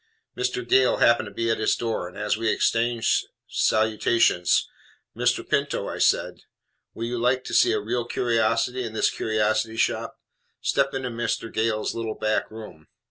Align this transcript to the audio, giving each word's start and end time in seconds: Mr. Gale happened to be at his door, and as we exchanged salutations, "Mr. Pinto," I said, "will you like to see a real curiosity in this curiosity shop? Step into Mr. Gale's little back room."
Mr. 0.35 0.67
Gale 0.67 0.97
happened 0.97 1.27
to 1.27 1.31
be 1.31 1.51
at 1.51 1.59
his 1.59 1.75
door, 1.75 2.07
and 2.07 2.17
as 2.17 2.35
we 2.35 2.49
exchanged 2.49 3.27
salutations, 3.47 4.67
"Mr. 5.15 5.47
Pinto," 5.47 5.87
I 5.87 5.99
said, 5.99 6.39
"will 6.95 7.05
you 7.05 7.19
like 7.19 7.43
to 7.43 7.53
see 7.53 7.71
a 7.71 7.79
real 7.79 8.05
curiosity 8.05 8.83
in 8.83 8.93
this 8.93 9.11
curiosity 9.11 9.77
shop? 9.77 10.19
Step 10.59 10.95
into 10.95 11.09
Mr. 11.11 11.53
Gale's 11.53 11.93
little 11.93 12.15
back 12.15 12.49
room." 12.49 12.87